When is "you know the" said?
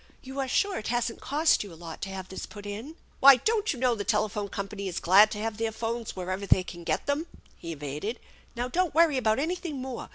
3.71-4.03